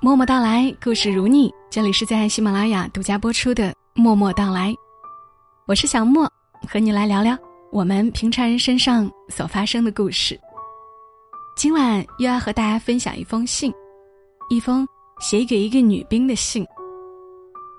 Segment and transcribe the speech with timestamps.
[0.00, 1.52] 默默到来，故事如你。
[1.68, 4.70] 这里是在喜马拉雅独家播出的《默默到来》，
[5.66, 6.30] 我是小莫，
[6.68, 7.36] 和你来聊聊
[7.72, 10.38] 我们平常人身上所发生的故事。
[11.56, 13.74] 今晚又要和大家分享一封信，
[14.48, 14.86] 一封
[15.18, 16.64] 写给一个女兵的信。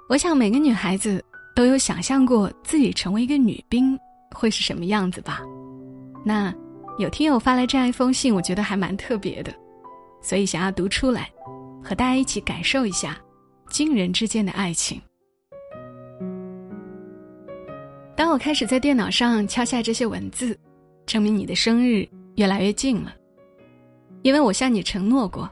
[0.10, 1.24] 我想每个女孩子
[1.56, 3.98] 都有想象过自己成为一个女兵
[4.36, 5.40] 会是什么样子吧？
[6.26, 6.54] 那
[6.98, 9.54] 有听友发来这样一封信，我觉得还蛮特别的，
[10.22, 11.30] 所以想要读出来。
[11.90, 13.20] 和大家一起感受一下
[13.68, 15.02] 惊人之间的爱情。
[18.16, 20.56] 当我开始在电脑上敲下这些文字，
[21.08, 23.16] 证明你的生日越来越近了，
[24.22, 25.50] 因为我向你承诺过，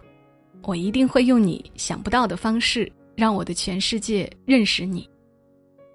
[0.61, 5.09] 我一定会用你想不到的方式让我的全世界认识你。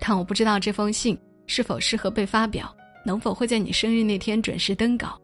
[0.01, 2.75] 但我不知道这封信是否适合被发表，
[3.07, 5.17] 能否会在你生日那天准时登稿，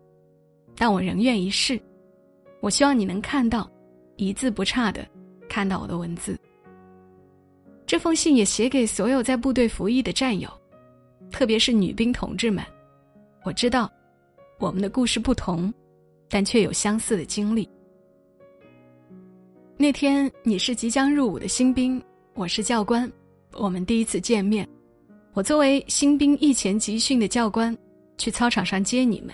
[0.77, 1.80] 但我仍愿一试。
[2.60, 3.69] 我希望你能看到。
[4.18, 5.06] 一字不差的
[5.48, 6.38] 看到我的文字。
[7.86, 10.50] 这封信也写给所有在部队服役的战友，
[11.30, 12.62] 特别是女兵同志们。
[13.44, 13.91] 我知道，
[14.58, 15.72] 我们的故事不同，
[16.28, 17.66] 但却有相似的经历。
[19.78, 22.03] 那天你是即将入伍的新兵，
[22.34, 23.10] 我是教官，
[23.53, 24.69] 我们第一次见面。
[25.32, 27.75] 我作为新兵役前集训的教官，
[28.19, 29.32] 去操场上接你们。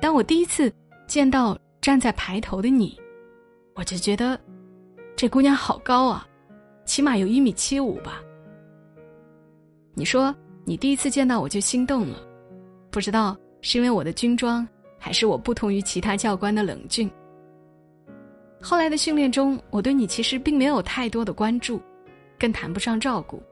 [0.00, 0.72] 当我第一次
[1.06, 2.98] 见到站在排头的你。
[3.80, 4.38] 我就觉得，
[5.16, 6.28] 这姑娘好高啊，
[6.84, 8.22] 起码有一米七五吧。
[9.94, 10.36] 你说
[10.66, 12.18] 你第一次见到我就心动了，
[12.90, 17.10] 不知道是因为我的军装，还是我不同于其他教官的冷峻。
[18.60, 21.80] 后来的训练中，我对你其实并没有太多的关注，
[22.38, 23.42] 更谈不上照顾。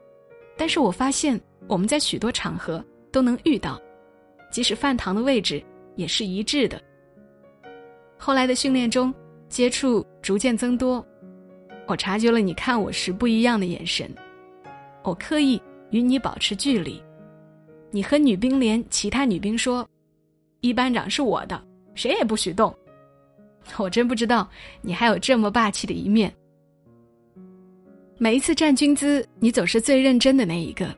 [0.55, 3.81] 但是我发现我们在许多场合都能遇到，
[4.51, 5.59] 即使饭堂的位置
[5.95, 6.79] 也是一致的。
[8.15, 9.11] 后来的训练中。
[9.49, 11.03] 接触逐渐增多，
[11.87, 14.07] 我察觉了你看我时不一样的眼神。
[15.01, 17.01] 我刻意与你保持距离。
[17.89, 19.89] 你和女兵连其他女兵说
[20.61, 21.59] ：“一班长是我的，
[21.95, 22.71] 谁也不许动。”
[23.77, 24.47] 我真不知道
[24.83, 26.31] 你还有这么霸气的一面。
[28.19, 30.95] 每一次站军姿，你总是最认真的那一个。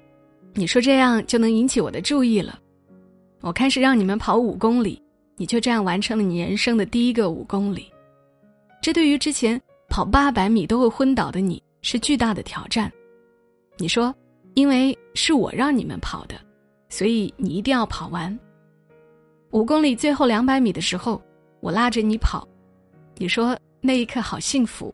[0.56, 2.60] 你说这样就能引起我的注意了。
[3.40, 5.02] 我开始让你们跑五公里，
[5.38, 7.90] 你就这样完成了你人生的第一个五公里。
[8.82, 12.92] 这对于之前跑八百米都会昏倒的你是巨大的挑战。
[13.78, 14.14] 你说，
[14.56, 16.36] 因为是我让你们跑的，
[16.90, 18.38] 所以你一定要跑完。
[19.52, 21.22] 五公里最后两百米的时候，
[21.60, 22.48] 我拉着你跑，
[23.18, 24.94] 你说那一刻好幸福，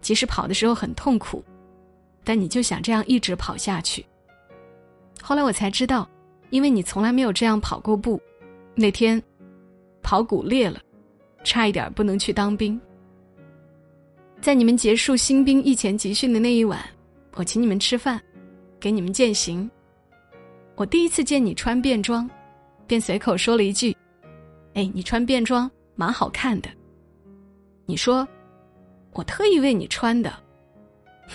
[0.00, 1.44] 即使跑的时候很痛苦，
[2.24, 4.04] 但你就想这样一直跑下去。
[5.20, 6.08] 后来我才知道，
[6.48, 8.18] 因为你从来没有这样跑过步，
[8.74, 9.22] 那天
[10.02, 10.80] 跑骨裂了，
[11.44, 12.80] 差一点不能去当兵。
[14.46, 16.80] 在你们结束新兵役前集训的那一晚，
[17.34, 18.22] 我请你们吃饭，
[18.78, 19.68] 给你们践行。
[20.76, 22.30] 我第一次见你穿便装，
[22.86, 23.92] 便随口说了一句
[24.74, 26.68] ：“哎，你穿便装蛮好看的。”
[27.86, 28.24] 你说
[29.14, 30.32] ：“我特意为你穿的。”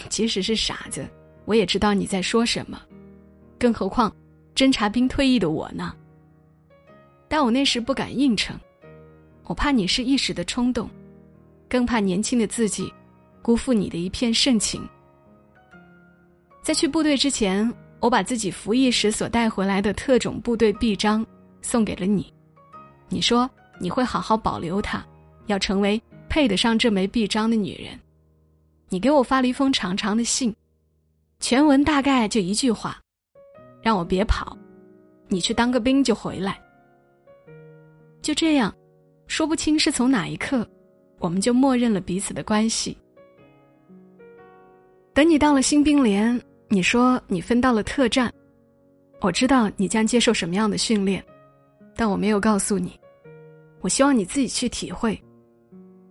[0.08, 1.06] 即使是傻子，
[1.44, 2.82] 我也知道你在说什么，
[3.60, 4.10] 更何况
[4.56, 5.94] 侦察兵退役的我呢？
[7.28, 8.58] 但我那时不敢应承，
[9.44, 10.90] 我怕你是一时的冲动。
[11.68, 12.94] 更怕年轻的自己
[13.42, 14.88] 辜负你的一片盛情。
[16.62, 21.26] 在去部队之前，我把自己服役时所带回来的特种部队臂章
[21.62, 22.32] 送给了你。
[23.10, 23.50] 你说
[23.80, 25.04] 你会好好保留它，
[25.48, 28.00] 要成为配得上这枚臂章的女人。
[28.90, 30.56] 你给我发了一封长长的信，
[31.40, 33.00] 全文大概就一句话：
[33.82, 34.56] 让我别跑，
[35.28, 36.62] 你去当个兵就回来。
[38.22, 38.74] 就这样，
[39.26, 40.68] 说不清是从哪一刻。
[41.18, 42.98] 我们就默认了彼此的关系。
[45.14, 48.34] 等你到了新兵连，你说你分到了特战，
[49.20, 51.24] 我知道你将接受什么样的训练，
[51.96, 52.98] 但我没有告诉你。
[53.82, 55.22] 我希望你自己去体会。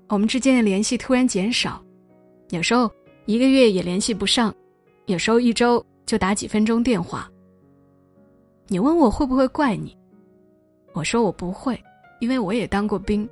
[0.09, 1.83] 我们之间的联系突然减少，
[2.51, 2.91] 有时候
[3.25, 4.55] 一个月也联系不上，
[5.07, 7.31] 有时候一周就打几分钟电话。
[8.67, 9.97] 你问我会不会怪你，
[10.93, 11.81] 我说我不会，
[12.21, 13.29] 因为我也当过兵。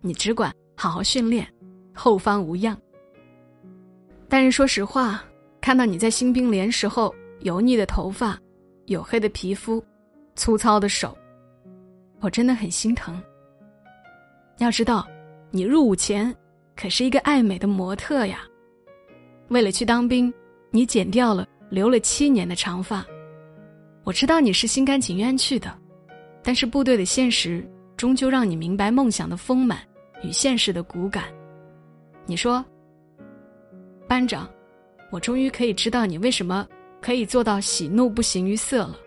[0.00, 0.54] 你只管。
[0.76, 1.46] 好好训练，
[1.92, 2.74] 后方无恙。
[4.30, 5.22] 但是说实话，
[5.60, 8.38] 看到你在新兵连时候油腻的头发、
[8.86, 9.84] 黝黑的皮肤、
[10.36, 11.18] 粗糙的手，
[12.20, 13.20] 我真的很心疼。
[14.58, 15.04] 要知道，
[15.50, 16.32] 你入伍前
[16.76, 18.42] 可是一个爱美的模特呀。
[19.48, 20.32] 为了去当兵，
[20.70, 23.04] 你剪掉了留了七年的长发。
[24.04, 25.76] 我知道你是心甘情愿去的，
[26.40, 29.80] 但是部队的现实终究让你明白梦想的丰满。
[30.22, 31.24] 与现实的骨感，
[32.26, 32.64] 你说，
[34.10, 34.50] 班长，
[35.12, 36.66] 我终于可以知道你为什么
[37.00, 38.98] 可以做到喜怒不形于色了。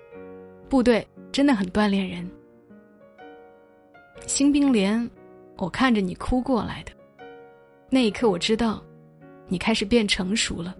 [0.70, 2.26] 部队真的很锻炼人。”
[4.26, 5.12] 新兵连，
[5.58, 6.94] 我看着你哭过来的，
[7.90, 8.82] 那一刻我知道，
[9.50, 10.74] 你开始变成熟了。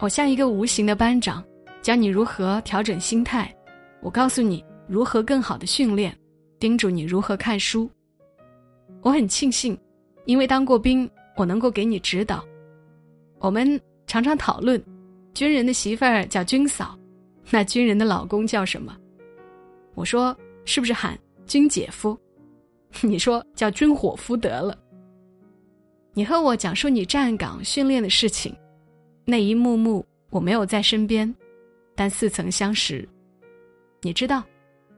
[0.00, 1.44] 我像一个无形的班长，
[1.80, 3.54] 教你如何调整心态。
[4.00, 6.12] 我告诉你如何更好的训练，
[6.58, 7.88] 叮嘱你如何看书。
[9.02, 9.78] 我很庆幸，
[10.24, 12.44] 因为当过兵，我能够给你指导。
[13.38, 14.82] 我们常常讨论，
[15.34, 16.98] 军人的媳妇儿叫军嫂，
[17.50, 18.96] 那军人的老公叫什么？
[19.94, 22.18] 我说是不是喊军姐夫？
[23.02, 24.76] 你说叫军伙夫得了。
[26.14, 28.54] 你和我讲述你站岗训练的事情。
[29.24, 31.32] 那一幕幕我没有在身边，
[31.94, 33.06] 但似曾相识。
[34.00, 34.42] 你知道，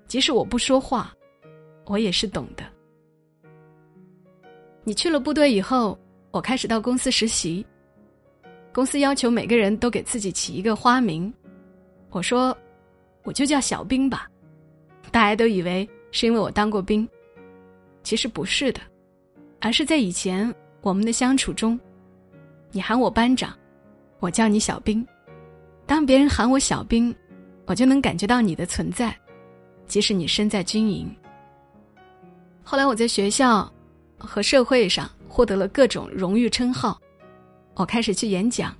[0.06, 1.12] 即使我不说话，
[1.86, 2.64] 我也是懂的。
[4.84, 5.98] 你去了部队以后，
[6.30, 7.66] 我开始到公司实习。
[8.72, 11.32] 公司要求每个人都给自己起一个花名，
[12.10, 12.56] 我说
[13.24, 14.28] 我就叫小兵吧。
[15.10, 17.08] 大家都以为是因为我当过兵，
[18.02, 18.80] 其实不是的，
[19.60, 20.52] 而是在以前
[20.82, 21.78] 我们的相处中，
[22.70, 23.56] 你喊我班长。
[24.20, 25.04] 我叫你小兵，
[25.86, 27.14] 当别人喊我小兵，
[27.64, 29.16] 我就能感觉到你的存在，
[29.86, 31.10] 即使你身在军营。
[32.62, 33.72] 后来我在学校
[34.18, 37.00] 和社会上获得了各种荣誉称号，
[37.80, 38.76] 我开始去演讲，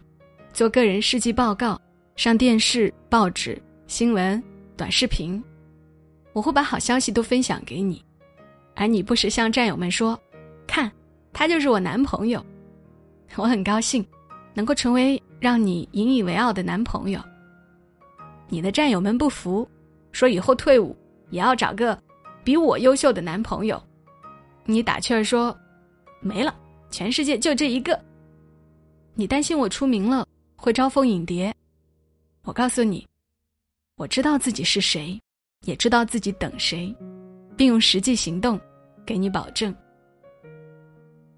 [0.53, 1.81] 做个人事迹报告，
[2.17, 4.43] 上电视、报纸、新闻、
[4.77, 5.43] 短视频，
[6.35, 8.05] 我会把好消息都分享给你，
[8.75, 10.21] 而你不时向战友们说
[10.69, 10.93] ：“看，
[11.33, 12.45] 他就是我男朋友。”
[13.37, 14.07] 我很高兴，
[14.53, 15.21] 能够成为。
[15.41, 17.19] 让你引以为傲的男朋友，
[18.51, 19.67] 你的战友们不服，
[20.13, 20.95] 说以后退伍
[21.31, 21.99] 也要找个
[22.45, 23.83] 比我优秀的男朋友。
[24.67, 25.59] 你打趣儿说
[26.21, 26.55] ：“没了，
[26.91, 27.99] 全世界就这一个。”
[29.15, 30.27] 你担心我出名了
[30.57, 31.55] 会招蜂引蝶，
[32.43, 33.07] 我告诉你，
[33.97, 35.21] 我知道自己是谁，
[35.67, 36.95] 也知道自己等谁，
[37.57, 38.59] 并用实际行动
[39.05, 39.75] 给你保证。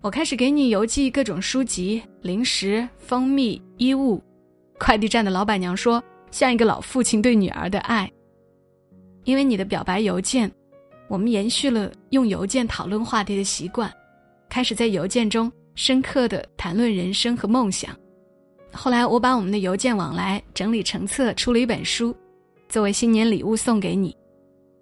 [0.01, 4.23] 我开始给你邮寄各种书籍、零食、蜂蜜、衣物。
[4.79, 6.03] 快递站的老板娘说，
[6.33, 8.11] 像一个老父亲对女儿的爱。
[9.23, 10.51] 因为你的表白邮件，
[11.09, 13.93] 我们延续了用邮件讨论话题的习惯，
[14.49, 17.97] 开始在邮件中深刻的谈论人生和梦想。
[18.73, 22.17] 后来，我把我们的邮件往来整理成册，出了一本书，
[22.69, 24.17] 作为新年礼物送给你。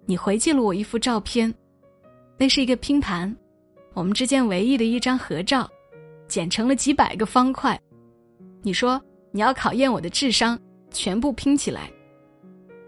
[0.05, 1.53] 你回寄了我一幅照片，
[2.37, 3.33] 那是一个拼盘。
[3.93, 5.69] 我们之间唯一的一张合照，
[6.27, 7.79] 剪成了几百个方块。
[8.61, 9.01] 你说
[9.31, 10.57] 你要考验我的智商，
[10.91, 11.91] 全部拼起来，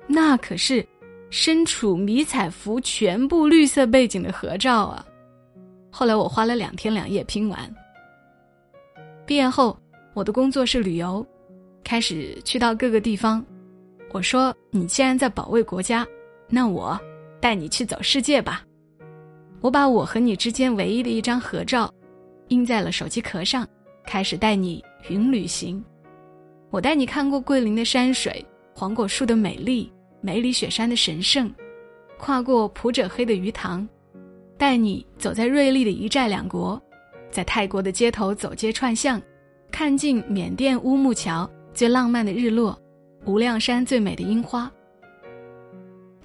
[0.08, 0.86] 那可是
[1.30, 5.06] 身处迷彩服、全部绿色背景的合照啊！
[5.92, 7.76] 后来我花了两天两夜拼完。
[9.26, 9.78] 毕业后，
[10.14, 11.26] 我的工作是旅游，
[11.84, 13.44] 开始去到各个地方。
[14.12, 16.06] 我说：“你既然在保卫国家，
[16.50, 17.00] 那我
[17.40, 18.64] 带你去走世界吧。”
[19.62, 21.90] 我把我和你之间唯一的一张合照，
[22.50, 23.66] 印在了手机壳上，
[24.06, 25.84] 开始带你云旅行。
[26.70, 28.46] 我带你看过桂林的山水，
[28.76, 31.50] 黄果树的美丽，梅里雪山的神圣，
[32.18, 33.88] 跨过普者黑的鱼塘，
[34.58, 36.82] 带你走在瑞丽的一寨两国，
[37.34, 39.22] 在泰国的街头走街串巷，
[39.72, 42.80] 看尽缅甸乌木桥最浪漫的日落，
[43.26, 44.72] 无量山最美的樱花。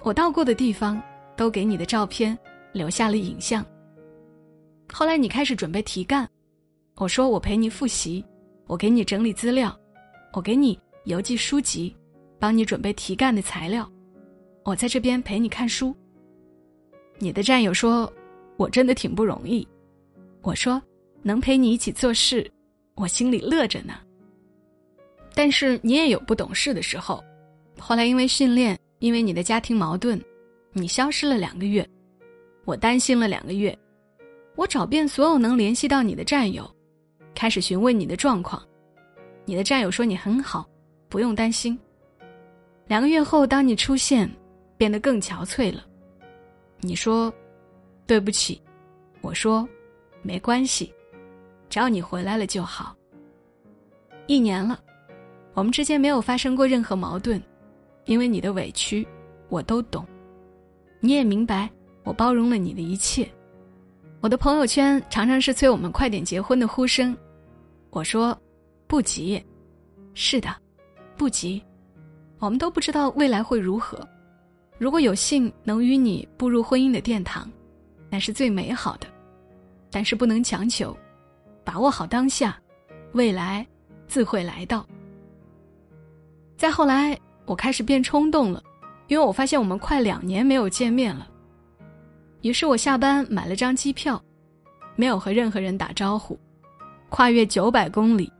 [0.01, 1.01] 我到过的地方，
[1.35, 2.37] 都给你的照片。
[2.71, 3.65] 留下了影像。
[4.93, 6.29] 后来你开始准备题干，
[6.97, 8.23] 我说我陪你复习，
[8.67, 9.75] 我给你整理资料，
[10.33, 11.95] 我给你邮寄书籍，
[12.37, 13.91] 帮你准备题干的材料，
[14.63, 15.95] 我在这边陪你看书。
[17.17, 18.07] 你的战友说，
[18.55, 19.67] 我真的挺不容易。
[20.43, 20.79] 我说
[21.29, 22.51] 能陪你一起做事，
[22.95, 23.99] 我心里乐着呢。
[25.35, 27.23] 但是你也有不懂事的时候。
[27.77, 30.19] 后来因为训练，因为你的家庭矛盾，
[30.73, 31.87] 你消失了两个月。
[32.65, 33.77] 我担心了两个月，
[34.55, 36.67] 我找遍所有能联系到你的战友，
[37.35, 38.59] 开始询问你的状况。
[39.45, 40.67] 你的战友说你很好，
[41.09, 41.77] 不用担心。
[42.87, 44.27] 两个月后，当你出现，
[44.77, 45.85] 变得更憔悴了。
[46.79, 47.31] 你说
[48.07, 48.59] 对不起，
[49.21, 49.67] 我说
[50.23, 50.91] 没关系，
[51.69, 52.95] 只要你回来了就好。
[54.27, 54.79] 一年了，
[55.53, 57.41] 我们之间没有发生过任何矛盾，
[58.05, 59.07] 因为你的委屈
[59.49, 60.05] 我都懂，
[60.99, 61.69] 你也明白。
[62.03, 63.29] 我包容了你的一切，
[64.19, 67.15] 我的朋友圈常常是催我们快点结婚的呼声。
[67.91, 68.35] 我说，
[68.87, 69.43] 不急，
[70.15, 70.49] 是的，
[71.15, 71.61] 不急，
[72.39, 73.99] 我们都不知道未来会如何。
[74.79, 77.51] 如果有幸能与你步入婚姻的殿堂，
[78.09, 79.05] 那是最美好的。
[79.91, 80.97] 但是不能强求，
[81.69, 82.59] 把握好当下，
[83.11, 83.63] 未来
[84.07, 84.83] 自会来到。
[86.57, 88.63] 再后来，我开始变冲动了，
[89.05, 91.29] 因为我发现我们快两年没有见面了。
[92.41, 94.19] 于是我下班买了张机票，
[94.95, 96.39] 没有和任何人打招呼，
[97.07, 98.33] 跨越九百公里，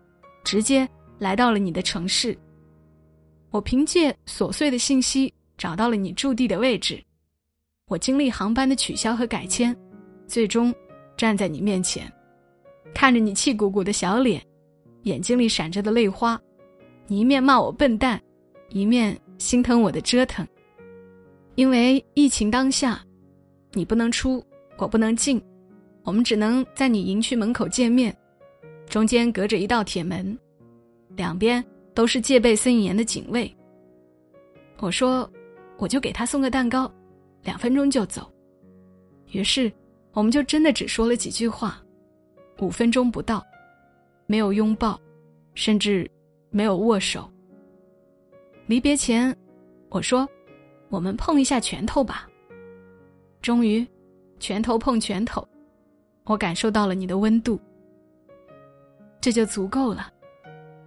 [0.43, 2.35] 直接来到了你的城市。
[3.51, 6.99] 我凭借琐碎的信息找到了你驻地的位置，
[7.89, 9.77] 我经历航班的取消和改签，
[10.25, 10.73] 最终
[11.15, 12.11] 站在你面前，
[12.93, 14.41] 看着你气鼓鼓的小脸，
[15.03, 16.39] 眼睛里闪着的泪花。
[17.07, 18.21] 你一面骂我笨蛋，
[18.69, 20.47] 一面心疼我的折腾。
[21.55, 23.03] 因为疫情当下，
[23.73, 24.43] 你不能出，
[24.77, 25.41] 我不能进，
[26.03, 28.15] 我们只能在你营区门口见面，
[28.87, 30.37] 中间隔着一道铁门，
[31.15, 33.53] 两边都是戒备森严的警卫。
[34.79, 35.29] 我说，
[35.77, 36.89] 我就给他送个蛋糕，
[37.43, 38.29] 两分钟就走。
[39.31, 39.71] 于是，
[40.13, 41.83] 我们就真的只说了几句话，
[42.61, 43.45] 五分钟不到，
[44.25, 44.99] 没有拥抱，
[45.55, 46.09] 甚至。
[46.51, 47.29] 没有握手。
[48.65, 49.37] 离别前，
[49.89, 50.27] 我说
[50.89, 52.27] ：“我们碰一下拳头吧。”
[53.39, 53.87] 终于，
[54.39, 55.47] 拳头碰拳头，
[56.23, 57.59] 我感受到了你的温度。
[59.21, 60.11] 这就足够了，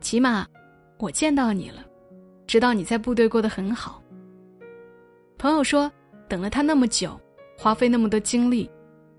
[0.00, 0.44] 起码
[0.98, 1.86] 我见到你了，
[2.44, 4.02] 知道你在部队过得很好。
[5.38, 5.88] 朋友说，
[6.28, 7.16] 等了他那么久，
[7.56, 8.68] 花费那么多精力，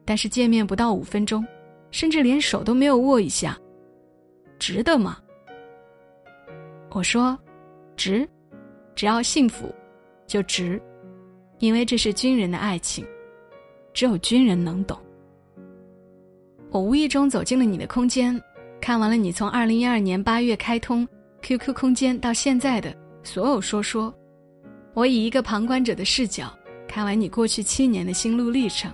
[0.03, 1.41] 但是见面不到五分钟，
[1.93, 3.55] 甚至连手都没有握一下，
[4.57, 5.19] 值得吗？
[6.89, 7.37] 我说
[7.95, 8.27] ：“值，
[8.95, 9.73] 只要幸福，
[10.25, 10.81] 就值，
[11.59, 13.05] 因为这是军人的爱情，
[13.93, 14.97] 只有军人能懂。”
[16.71, 18.41] 我无意中走进了你的空间，
[18.81, 21.07] 看完了你从二零一二年八月开通
[21.43, 24.11] QQ 空间到现在的所有说说，
[24.95, 26.51] 我以一个旁观者的视角
[26.87, 28.91] 看完你过去七年的心路历程。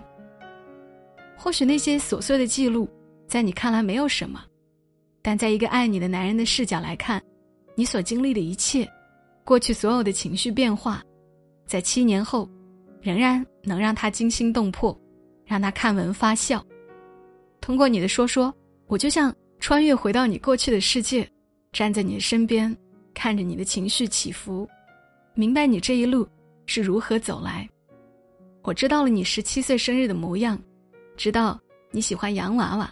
[1.42, 2.88] 或许那些琐碎的记录，
[3.26, 4.44] 在你看来没有什么，
[5.22, 7.24] 但在一个爱你的男人的视角来看。
[7.76, 8.86] 你所经历的一切，
[9.46, 11.02] 过去所有的情绪变化，
[11.66, 12.50] 在七年后，
[13.02, 14.94] 仍然能让他惊心动魄，
[15.46, 16.62] 让他看闻发笑。
[17.62, 18.54] 通过你的说说，
[18.88, 21.26] 我就像穿越回到你过去的世界，
[21.72, 22.76] 站在你的身边，
[23.14, 24.68] 看着你的情绪起伏，
[25.36, 26.28] 明白你这一路
[26.66, 27.66] 是如何走来。
[28.64, 30.62] 我知道了你十七岁生日的模样，
[31.20, 31.60] 直到
[31.92, 32.90] 你喜欢洋娃娃，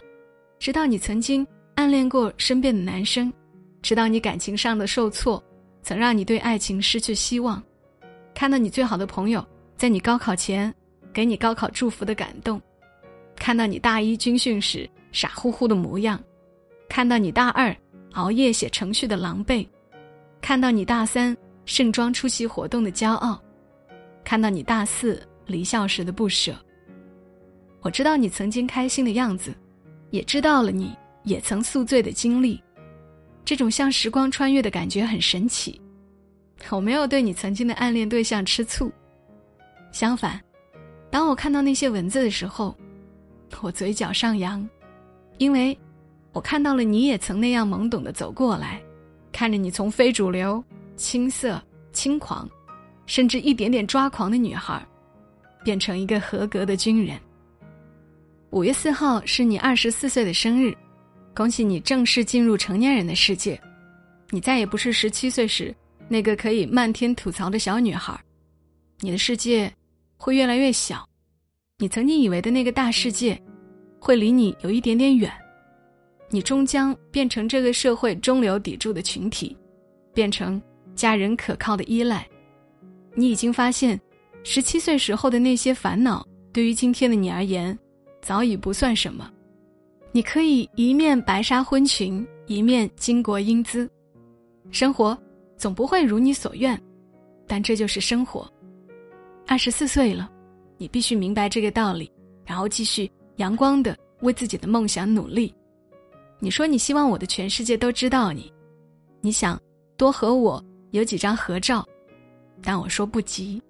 [0.58, 3.32] 直到你曾经暗恋过身边的男生。
[3.80, 5.42] 直到你感情上的受挫，
[5.80, 7.58] 曾让你对爱情失去希望；
[8.34, 9.42] 看到你最好的朋友
[9.78, 10.72] 在你高考前
[11.10, 12.60] 给你高考祝福的感动；
[13.34, 16.18] 看到你大一军训时傻乎乎的模样；
[16.86, 17.74] 看到你大二
[18.12, 19.66] 熬夜写程序的狼狈；
[20.42, 23.40] 看到你大三盛装出席活动的骄傲；
[24.22, 26.54] 看到你大四离校时的不舍。
[27.80, 29.54] 我知道你曾经开心的样子，
[30.10, 32.62] 也知道了你也曾宿醉的经历。
[33.44, 35.80] 这种像时光穿越的感觉很神奇，
[36.70, 38.92] 我没有对你曾经的暗恋对象吃醋，
[39.90, 40.38] 相反，
[41.10, 42.76] 当我看到那些文字的时候，
[43.62, 44.68] 我嘴角上扬，
[45.38, 45.78] 因为，
[46.32, 48.82] 我看到了你也曾那样懵懂的走过来，
[49.32, 50.62] 看着你从非主流、
[50.96, 52.46] 青涩、轻狂，
[53.06, 54.86] 甚至一点点抓狂的女孩，
[55.64, 57.18] 变成一个合格的军人。
[58.50, 60.74] 五月四号是你二十四岁的生日。
[61.34, 63.60] 恭喜你正式进入成年人的世界，
[64.30, 65.72] 你再也不是十七岁时
[66.08, 68.18] 那个可以漫天吐槽的小女孩，
[69.00, 69.72] 你的世界
[70.16, 71.06] 会越来越小，
[71.76, 73.40] 你曾经以为的那个大世界，
[74.00, 75.30] 会离你有一点点远，
[76.30, 79.56] 你终将变成这个社会中流砥柱的群体，
[80.12, 80.60] 变成
[80.96, 82.26] 家人可靠的依赖。
[83.14, 84.00] 你已经发现，
[84.42, 87.78] 十七岁时候的那些烦恼，对于今天的你而言，
[88.20, 89.30] 早已不算什么。
[90.12, 93.88] 你可以一面白纱婚裙，一面巾帼英姿，
[94.70, 95.16] 生活
[95.56, 96.80] 总不会如你所愿，
[97.46, 98.50] 但这就是生活。
[99.46, 100.30] 二十四岁了，
[100.76, 102.10] 你必须明白这个道理，
[102.44, 105.54] 然后继续阳光的为自己的梦想努力。
[106.38, 108.52] 你说你希望我的全世界都知道你，
[109.20, 109.60] 你想
[109.96, 111.86] 多和我有几张合照，
[112.62, 113.60] 但我说不急，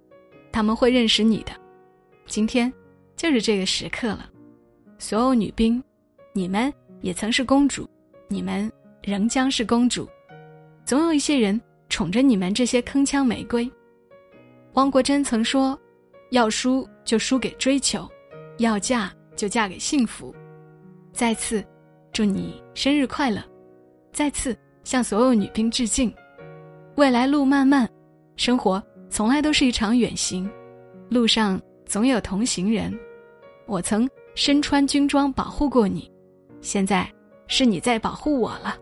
[0.53, 1.53] 他们会认识你的。
[2.27, 2.73] 今天
[3.17, 4.31] 就是这个时刻了，
[4.99, 5.83] 所有女兵。
[6.33, 7.89] 你们也曾是公主，
[8.29, 8.71] 你们
[9.03, 10.09] 仍将是公主。
[10.85, 13.69] 总有一些人宠着你们这些铿锵玫瑰。
[14.75, 15.79] 汪国真曾说
[16.31, 18.09] ：“要输就输给追求，
[18.59, 20.35] 要嫁就嫁给幸福。”
[21.13, 21.65] 再次
[22.13, 23.43] 祝你生日快乐！
[24.13, 26.15] 再次向所有女兵致敬。
[26.97, 27.89] 未来路漫漫，
[28.37, 30.49] 生活从来都是一场远行，
[31.09, 32.97] 路上总有同行人。
[33.67, 36.09] 我曾身穿军装保护过你。
[36.61, 37.13] 现在
[37.49, 38.79] 是你在保护我了，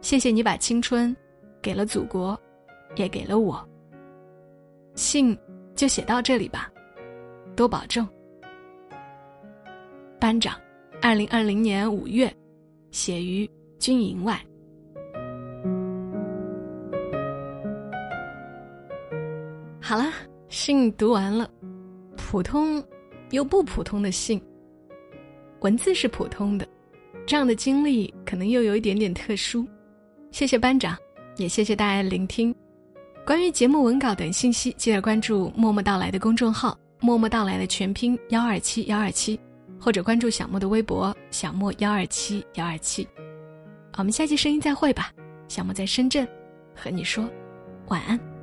[0.00, 1.14] 谢谢你把青春
[1.60, 2.40] 给了祖国，
[2.94, 3.68] 也给了我。
[4.94, 5.36] 信
[5.74, 6.70] 就写到这里吧，
[7.56, 8.06] 多保重。
[10.20, 10.56] 班长，
[11.02, 12.32] 二零二零年五月，
[12.92, 14.40] 写于军营外。
[19.80, 20.04] 好了，
[20.48, 21.50] 信读完了，
[22.16, 22.80] 普通
[23.30, 24.40] 又不普通的信。
[25.60, 26.66] 文字是普通的，
[27.26, 29.66] 这样的经历可能又有一点点特殊。
[30.30, 30.96] 谢谢班长，
[31.36, 32.54] 也谢谢大家的聆听。
[33.26, 39.38] 关于节目文稿等信息，记得关注“默默到来”的公众号“默默到来”的全拼幺二七幺二七，
[39.80, 43.06] 或者关注小莫的微博“小莫幺二七幺二七”。
[43.98, 45.12] 我们下期声音再会吧，
[45.48, 46.26] 小莫在深圳，
[46.74, 47.28] 和你说
[47.88, 48.37] 晚安。